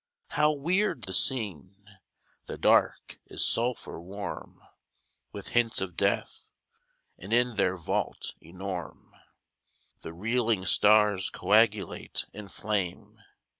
[0.29, 1.87] How weird the scene!
[2.47, 4.59] The Dark is sulphur warm
[5.31, 6.49] With hints of death;
[7.19, 9.13] and in their vault enorme
[10.01, 13.19] The reeling stars coagulate in flame.